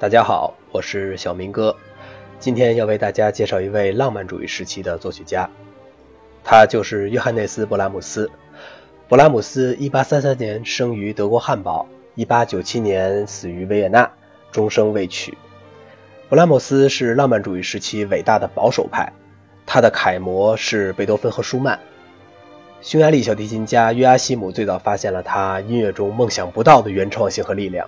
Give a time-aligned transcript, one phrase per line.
[0.00, 1.76] 大家好，我是小明哥，
[2.38, 5.50] 今天要为大家介绍一位浪漫主义时期的作曲家，
[6.42, 8.30] 他就是约翰内斯·勃拉姆斯。
[9.10, 14.10] 勃拉姆斯1833年生于德国汉堡，1897年死于维也纳，
[14.50, 15.36] 终生未娶。
[16.30, 19.12] 勃拉姆斯是浪漫主义时期伟大的保守派，
[19.66, 21.78] 他的楷模是贝多芬和舒曼。
[22.80, 27.86] 匈牙利小提琴家约阿希姆最早发现了他音乐中梦想不到的原创性和力量。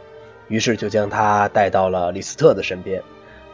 [0.49, 3.03] 于是就将他带到了李斯特的身边。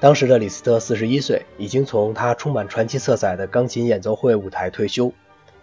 [0.00, 5.12] 当时的李斯特四十一岁，已经从他充满传奇色彩的钢琴演奏会舞台退休。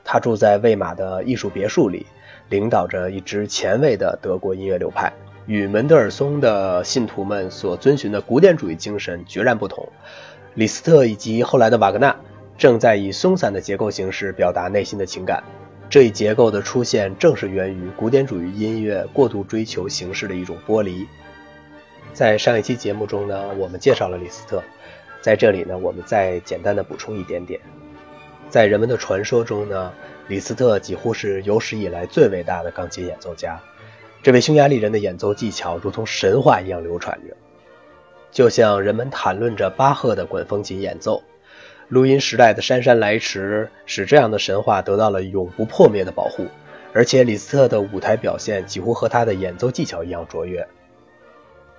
[0.04, 2.06] 他住在魏玛的艺术别墅里，
[2.50, 5.12] 领导着一支前卫的德国音乐流派，
[5.48, 9.88] 与门德尔松的信徒们所遵循的古典主义精神决然不同。
[10.54, 12.16] 李斯特以及后来的瓦格纳
[12.58, 15.44] 正在以松散的结构形式表达内心的情感。
[15.90, 21.08] 这一结构的出现，正是源于古典主义音乐过度追求形式的一种剥离。
[22.16, 24.64] 在上一期节目中呢，我们介绍了李斯特，
[25.20, 27.60] 在这里呢，我们再简单的补充一点点。
[28.50, 29.92] 在人们的传说中呢，
[30.30, 33.60] 李斯特几乎是有史以来最伟大的钢琴演奏家。
[34.24, 37.36] 这位匈牙利人的演奏技巧如同神话一样流传着，
[38.32, 41.22] 就像人们谈论着巴赫的管风琴演奏。
[41.90, 46.48] 录音时代的姗姗来迟，使这样的神话得到了永不破灭的保护。
[46.94, 50.66] 而且李斯特的舞台表现几乎和他的演奏技巧一样卓越。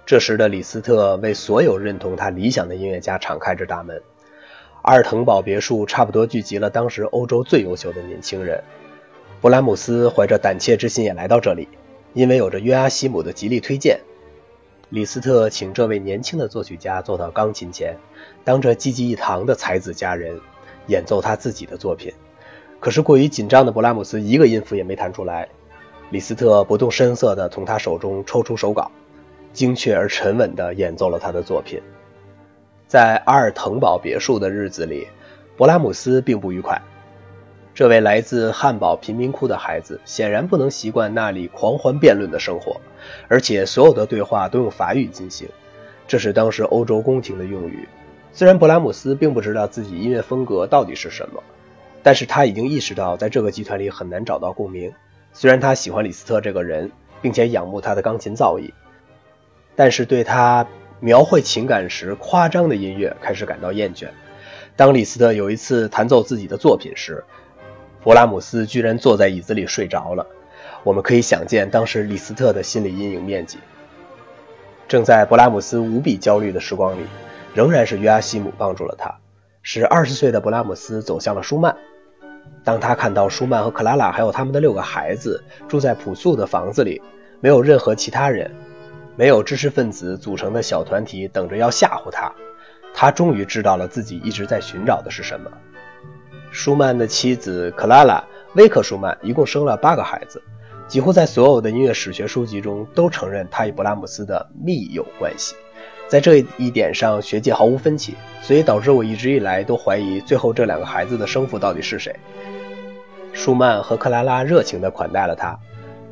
[0.07, 4.01] 这时的李斯特为所有认同他理想的音乐家敞开着大门。
[4.83, 8.63] 阿尔滕堡别墅差不多聚集了当时欧洲最优秀的年轻人。
[9.43, 11.69] 勃拉姆斯怀着胆怯之心也来到这里，
[12.15, 13.98] 因为有着约阿希姆的极力推荐。
[14.91, 17.97] 李斯特请这位年轻的作曲家坐到钢琴前，
[18.45, 20.41] 当着济济一堂的才子佳人
[20.87, 22.13] 演奏他自己的作品。
[22.79, 25.48] 可是过于紧张的勃拉姆斯一个音符也没弹出来。
[26.11, 28.93] 李斯特不动声色地从他手中抽出手稿。
[29.57, 31.80] 精确而沉稳地演奏了他的作品。
[32.86, 35.08] 在阿尔滕堡别墅的日子里，
[35.57, 36.80] 勃拉姆斯并不愉快。
[37.75, 42.80] 这位来自汉堡贫民窟的孩子显然不能习惯那里狂欢辩论的生活，
[43.29, 45.48] 而且所有的对话都用法语进行，
[46.07, 47.89] 这是当时欧洲宫廷的用语。
[48.35, 51.42] 虽然勃拉姆斯并不知道自己音乐风格到底是什么，
[52.03, 54.92] 但是他已经意识到在这个集团里很难找到共鸣。
[55.33, 58.70] 虽然他喜欢李斯特这个人，并且仰慕他的钢琴造诣。
[59.77, 60.67] 但是对他
[60.98, 64.09] 描绘情感时夸张的音乐开始感到厌倦。
[64.75, 67.23] 当李斯特有一次弹奏自己的作品时，
[68.03, 70.27] 勃拉姆斯居然坐在椅子里睡着了。
[70.83, 73.59] 我们可以想见当时李斯特的心理阴影面积。
[74.89, 77.03] 正在勃拉姆斯无比焦虑的时光里，
[77.55, 79.19] 仍然是约阿希姆帮助了他，
[79.63, 81.77] 使二十岁的勃拉姆斯走向了舒曼。
[82.63, 87.03] 当他看到舒曼和克拉拉还有他们的六个孩子住在朴素的房子里，
[87.41, 88.55] 没有任何其他人。
[89.17, 92.33] 没有知识分子组成的小团体等着要吓唬他，
[92.95, 95.51] 他终于知道了自己一直在寻找的是什么。
[96.51, 98.23] 舒曼的妻子克拉拉·
[98.57, 100.43] 威克舒曼一共生了八个孩子，
[100.87, 105.55] 几乎在所有的音乐史学书籍中都承认他与勃拉姆斯的密友关系。
[106.09, 112.15] 在这一点上，学界毫无分歧，所以导致我一直以来都怀疑最后这两个孩子的生父到底是谁。
[113.33, 115.59] 舒曼和克拉拉热情地款待了他，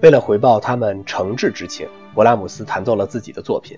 [0.00, 1.88] 为了回报他们诚挚之情。
[2.14, 3.76] 勃拉姆斯弹奏了自己的作品，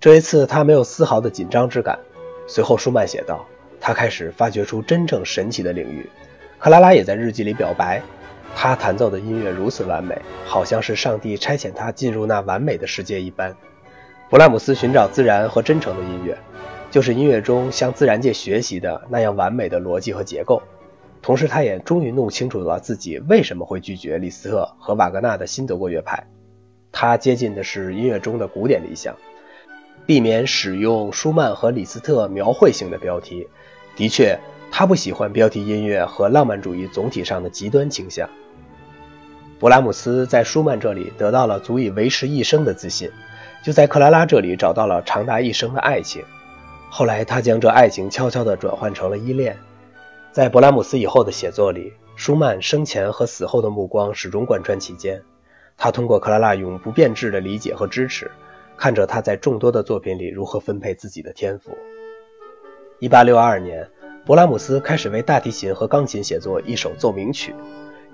[0.00, 2.00] 这一次他没有丝毫的紧张之感。
[2.48, 3.46] 随后，舒曼写道
[3.80, 6.10] ：“他开始发掘出真正神奇的领域。”
[6.58, 8.02] 克拉拉也在日记里表白
[8.56, 13.54] ：“他弹奏的音乐如此完美，好像是上帝差遣他进入那完美的世界一般。”
[14.28, 16.36] 勃拉姆斯寻找自然和真诚的音乐，
[16.90, 20.60] 就是音乐中向自然界学习的那样完美的逻辑和结构。
[21.22, 26.26] 同时，他也终于弄清楚了自己为什么会拒绝李斯特和瓦格纳的新德国乐派。
[26.90, 29.16] 他接近的是音乐中的古典理想，
[30.04, 33.46] 避免使用舒曼和李斯特描绘性的标题。
[33.94, 34.36] 的确，
[34.72, 38.28] 他不喜欢标题音乐和浪漫主义总体上的极端倾向。
[39.60, 43.08] 勃拉姆斯在舒曼这里得到了足以维持一生的自信，
[43.62, 46.24] 就在克拉拉这里找到了长达一生的爱情。
[46.90, 49.56] 后来，他将这爱情悄悄地转换成了依恋。
[50.32, 55.22] 在勃拉姆斯以后的写作里，舒曼生前和死后的目光始终贯穿其间。
[55.76, 58.30] 他通过克拉拉永不变质的理解和支持，
[58.78, 61.76] 看着他在众多的作品里如何分配自己的天赋。
[63.00, 63.90] 1862年，
[64.24, 67.54] 勃拉姆斯开始为大提琴和钢琴写作一首奏鸣曲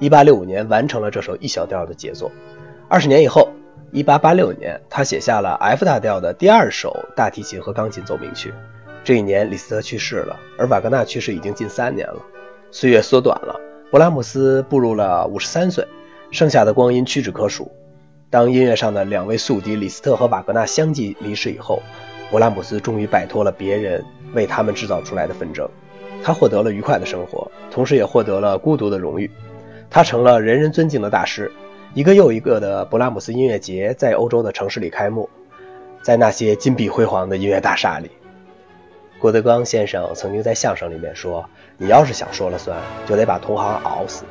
[0.00, 2.32] ，1865年完成了这首 E 小调的杰作。
[2.88, 3.48] 二十年以后
[3.92, 8.52] ，1886年，他写下了 F 大调的第二首大提琴和钢琴奏鸣曲。
[9.04, 12.16] 这一年，李斯特去世了，而瓦格纳去世已经近三年了。
[12.70, 13.58] 岁月缩短了，
[13.90, 15.86] 勃拉姆斯步入了五十三岁。
[16.30, 17.72] 剩下的光阴屈指可数。
[18.28, 21.82] 当音乐上的两位宿敌李斯特和瓦格纳相继离世以后，
[22.30, 24.04] 勃拉姆斯终于摆脱了别人
[24.34, 25.66] 为他们制造出来的纷争，
[26.22, 29.30] 他获得了愉快的生活，同时也获得了孤独的荣誉。
[29.88, 31.50] 他成了人人尊敬的大师。
[31.94, 35.30] 一个又一个的勃拉姆斯音乐节在欧洲的城市里开幕，
[36.02, 38.10] 在那些金碧辉煌的音乐大厦里。
[39.20, 41.44] 郭德纲先生曾经在相声里面说
[41.76, 44.24] ：“你要是想说了算，就得把同行熬死。”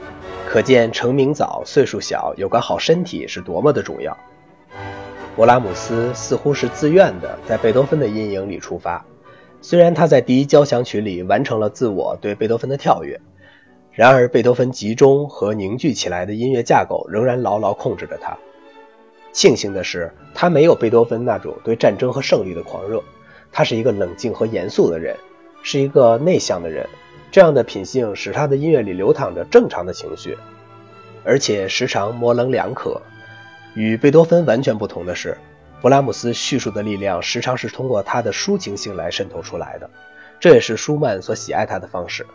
[0.48, 4.18] 可见成名早、岁数小、有个好身体是多么的重要。
[5.36, 9.06] 勃拉姆斯似乎是自愿的，在贝多芬的阴影里出发。
[9.62, 13.20] 虽然他在第一交响曲里完成了自我对贝多芬的跳跃，
[13.92, 18.38] 然而贝多芬集中和凝聚起来的音乐架构仍然牢牢控制着他。
[19.34, 23.04] 庆幸的是，他没有贝多芬那种对战争和胜利的狂热。
[23.58, 25.18] 他是一个冷静和严肃的人，
[25.64, 26.88] 是一个内向的人。
[27.32, 30.38] 这样的品性使他的音乐里流淌着正常的情绪，
[31.24, 33.02] 而且时常模棱两可。
[33.74, 35.40] 与贝多芬完全不同的是，
[35.82, 39.90] 勃拉姆斯叙述的力量时常是通过他的抒情性来渗透出来的，
[40.40, 42.28] 这也是舒曼所喜爱他的方式。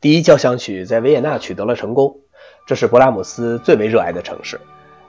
[0.00, 2.20] 第一交响曲在维也纳取得了成功，
[2.64, 4.60] 这是勃拉姆斯最为热爱的城市。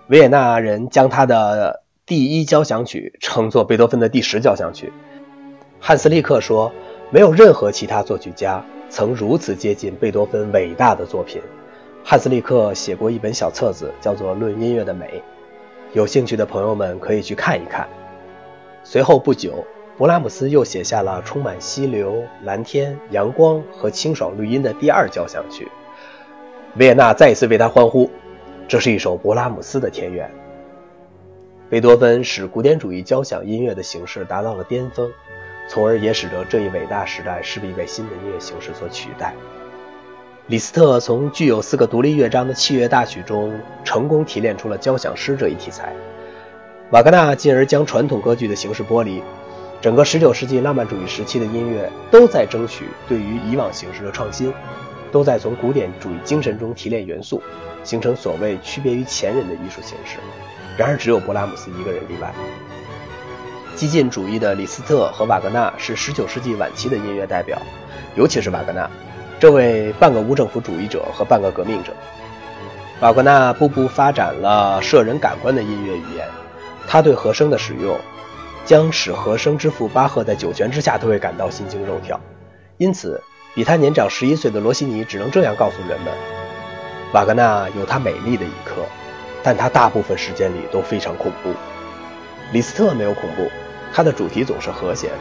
[0.08, 1.84] 维也纳人将他的。
[2.08, 4.94] 第一交响曲称作贝多芬的第十交响曲。
[5.78, 6.72] 汉斯利克说
[7.12, 11.42] ：“没有任何其他作曲家曾如此接近贝多芬伟大的作品。”
[12.06, 15.06] 汉斯利克写过一本小册子，叫做《论音乐的美》，
[15.92, 17.86] 有兴趣的朋友们可以去看一看。
[18.86, 19.66] 随后不久，
[20.00, 25.70] 勃拉姆斯又写下了充满溪流、蓝天、阳光和清爽绿荫的第二交响曲。
[26.78, 28.10] 维也纳再一次为他欢呼。
[28.66, 30.32] 这是一首勃拉姆斯的田园。
[31.70, 35.12] 贝多芬使古典主义交响音乐的形式达到了巅峰，
[35.68, 39.34] 从而也使得这一伟大时代势必被新的音乐形式所取代。
[40.46, 45.94] 李斯特从具有四个独立乐章的器乐大曲中成功提炼出了交响诗这一题材。
[46.92, 49.22] 瓦格纳进而将传统歌剧的形式剥离。
[49.82, 54.54] 整个19世纪浪漫主义时期的音乐都在争取对于以往形式的创新，
[55.12, 57.44] 都在从古典主义精神中提炼元素，
[57.84, 60.18] 形成所谓区别于前人的艺术形式。
[60.78, 62.32] 然而，只有勃拉姆斯一个人例外。
[63.76, 67.60] 激进主义的李斯特和瓦格纳是19世纪晚期的音乐代表，
[68.16, 68.90] 尤其是瓦格纳，
[69.40, 71.92] 这位半个无政府主义者和半个革命者。
[73.02, 76.28] 瓦格纳步步发展了摄人感官的音乐语言，
[76.88, 78.00] 他对和声的使用，
[78.66, 82.20] 将使和声之父巴赫在九泉之下都会感到心惊肉跳。
[82.78, 83.22] 因此，
[83.54, 86.14] 比他年长十一岁的罗西尼只能这样告诉人们：
[87.14, 88.84] 瓦格纳有他美丽的一刻。
[89.48, 91.54] 但他大部分时间里都非常恐怖。
[92.52, 93.50] 李斯特没有恐怖，
[93.94, 95.20] 他的主题总是和谐的，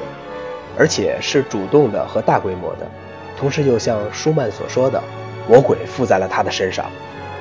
[0.76, 2.90] 而且是主动的和大规模的，
[3.38, 5.00] 同时又像舒曼所说的，
[5.49, 6.90] 魔鬼附在了他的身上。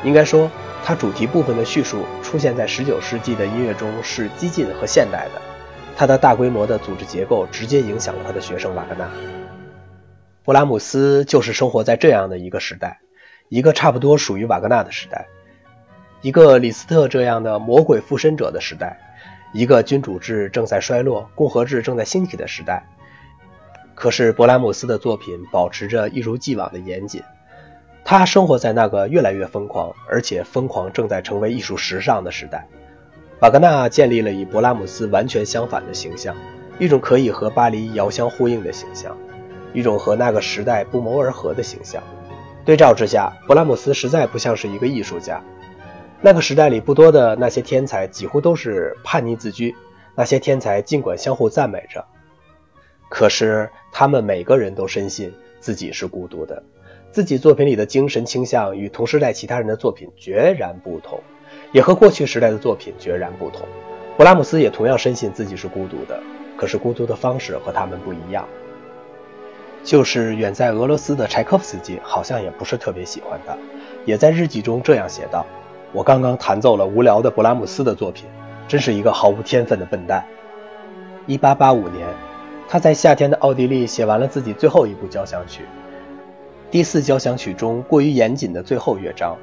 [0.03, 0.47] 应该说，
[0.83, 5.41] 他主题部分的叙述出现在19世纪的音乐中是激进和现代的。
[5.97, 9.09] 他的大规模的组织结构直接影响了他的学生瓦格纳。
[10.43, 12.99] 布拉姆斯就是生活在这样的一个时代，
[13.49, 15.25] 一个差不多属于瓦格纳的时代。
[16.25, 18.97] 一个李斯特这样的魔鬼附身者的时代，
[19.53, 22.81] 一个君主制正在衰落、共和制正在兴起的时代。
[23.93, 27.21] 可是勃拉姆斯的作品保持着一如既往的严谨。
[28.03, 32.67] 他生活在那个越来越疯狂，而且疯狂正在成为艺术时尚的时代。
[33.41, 36.35] 瓦格纳建立了与勃拉姆斯完全相反的形象，
[36.79, 39.15] 一种可以和巴黎遥相呼应的形象，
[39.73, 42.01] 一种和那个时代不谋而合的形象。
[42.65, 45.39] 对照之下，勃拉姆斯实在不像是一个艺术家。
[46.21, 49.75] 那个时代里不多的那些天才，几乎都是叛逆自居。
[50.17, 52.05] 那些天才尽管相互赞美着，
[53.09, 56.63] 可是他们每个人都深信自己是孤独的，
[57.11, 61.19] 自己作品里的精神倾向与同时代其他人的作品决然不同，
[61.73, 63.67] 也和过去时代的作品决然不同。
[64.17, 66.17] 勃拉姆斯也同样深信自己是孤独的，
[66.55, 68.47] 可是孤独的方式和他们不一样。
[69.83, 73.57] 就是远在俄罗斯的柴可夫斯基，好像也不是特别喜欢他，
[74.05, 75.45] 也在日记中这样写道。
[75.93, 78.25] 我刚刚弹奏了无聊的勃拉姆斯的作品，
[78.67, 80.25] 真是一个毫无天分的笨蛋。
[81.25, 82.07] 一八八五年，
[82.67, 85.63] 他在夏天的奥地利写完了自己最后一部交响曲。
[86.69, 89.37] 第四交响曲中过于严谨的最后乐章，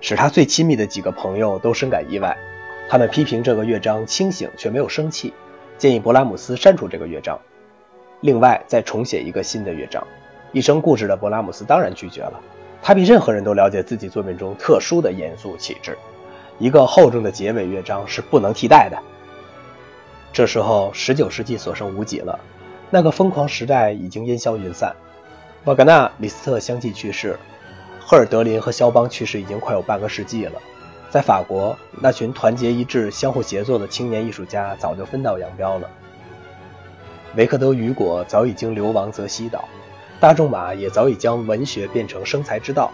[0.00, 2.36] 使他最亲密的几个朋友都深感意外。
[2.88, 5.32] 他们批评这个乐章清醒却没有生气，
[5.78, 7.40] 建议勃拉姆斯删除这个乐章，
[8.20, 10.06] 另外再重写一个新的乐章。
[10.52, 12.40] 一生固执的勃拉姆斯当然拒绝了。
[12.86, 15.96] 他比任何人都了解自己作品中特殊的严肃气质，
[16.58, 18.98] 一个厚重的结尾乐章是不能替代的。
[20.34, 22.38] 这时候，十九世纪所剩无几了，
[22.90, 24.94] 那个疯狂时代已经烟消云散。
[25.64, 27.38] 瓦格纳、李斯特相继去世，
[27.98, 30.60] 赫尔德林和肖邦去世已经快有半个世纪了。
[31.08, 35.88] 在法国，那群团结一致、相互协作的青年艺术家早就分道扬镳了。
[37.34, 39.66] 维克多·雨果早已经流亡泽西岛，
[40.24, 42.90] 大仲马也早已将文学变成生财之道。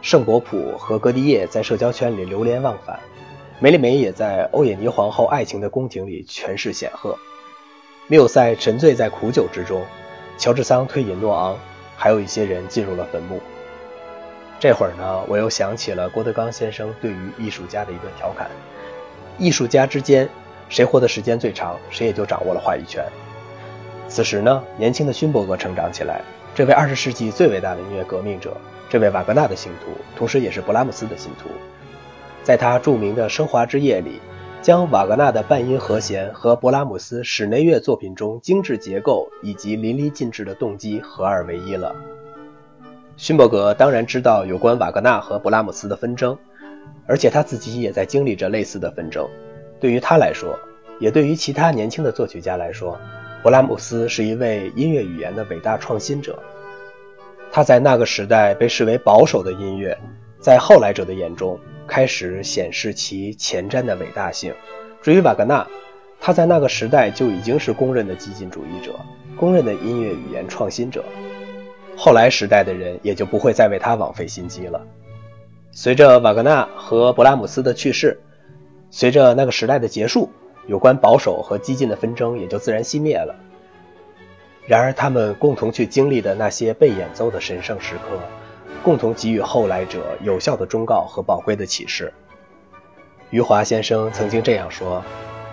[0.00, 3.00] 圣伯普和格迪叶在社交圈里流连忘返，
[3.58, 7.18] 梅丽梅也在欧也尼皇后爱情的宫廷里权势显赫。
[8.06, 9.84] 缪塞沉醉在苦酒之中，
[10.36, 11.58] 乔治桑退隐诺昂，
[11.96, 13.40] 还有一些人进入了坟墓。
[14.60, 18.48] 这会儿呢，我又想起了郭德纲先生对于艺术家的一段调侃：
[19.38, 20.28] 艺术家之间，
[20.68, 23.04] 谁活的时间最长，谁也就掌握了话语权。
[24.08, 26.22] 此时呢，年轻的勋伯格成长起来，
[26.54, 28.56] 这位二十世纪最伟大的音乐革命者，
[28.88, 31.50] 这位瓦格纳的信徒，同时也是勃拉姆斯的信徒，
[32.42, 34.20] 在他著名的《升华之夜》里，
[34.62, 41.94] 将瓦格纳的半音和弦和勃拉姆斯室内乐作品中精致结构以及淋漓尽致的动机合二为一了。
[43.18, 46.38] 勋伯格当然知道有关瓦格纳和勃拉姆斯的纷争，
[47.06, 49.28] 而且他自己也在经历着类似的纷争。
[49.78, 50.58] 对于他来说，
[50.98, 52.98] 也对于其他年轻的作曲家来说，
[53.42, 56.38] 勃拉姆斯是一位音乐语言的伟大创新者。
[57.50, 59.96] 他在那个时代被视为保守的音乐，
[60.40, 64.52] 在后来者的眼中开始显示其前瞻的伟大性。
[65.00, 65.66] 至于瓦格纳，
[66.20, 68.92] 他在那个时代就已经是公认的激进主义者，
[69.36, 71.04] 公认的音乐语言创新者。
[71.96, 74.84] 后来时代的人也就不会再为他枉费心机了。
[75.72, 78.20] 随着瓦格纳和勃拉姆斯的去世，
[78.90, 80.30] 随着那个时代的结束，
[80.68, 83.34] 有关保守和激进的纷争也就自然熄灭了。
[84.66, 88.20] 然而，他们共同去经历的那些被演奏的神圣时刻，
[88.84, 92.12] 共同给予后来者有效的忠告和宝贵的启示。
[93.30, 95.02] 余华先生曾经这样说：“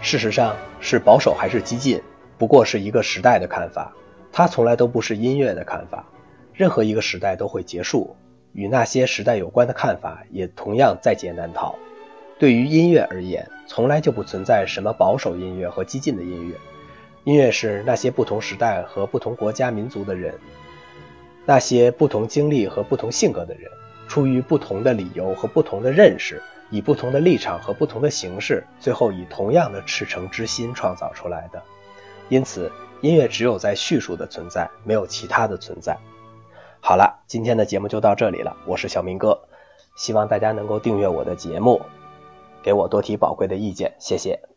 [0.02, 2.02] 事实上，是保守还是激进，
[2.38, 3.94] 不过是一个时代的看法，
[4.34, 6.06] 它从来都不是音乐的看法。”
[6.54, 8.16] 任何一个时代都会结束，
[8.52, 11.76] 与那些时代有关的看法也同样在劫难逃。
[12.38, 16.56] 对于音乐而言，从来就不存在什么保守音乐和激进的音乐。
[17.24, 20.36] 音乐是那些不同时代和不同国家民族的人，
[21.46, 23.72] 那些不同经历和不同性格的人，
[24.08, 31.64] 出于不同的理由和不同的认识，以不同的立场和不同的形式，最后以同样的赤诚之心创造出来的。
[32.30, 35.98] 因此，音乐只有在叙述的存在，没有其他的存在。
[36.80, 38.56] 好了，今天的节目就到这里了。
[38.68, 39.48] 我是小明哥，
[39.96, 41.82] 希望大家能够订阅我的节目，
[42.66, 44.55] 给我多提宝贵的意见，谢谢。